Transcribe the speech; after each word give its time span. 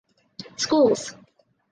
Schools. 0.63 1.13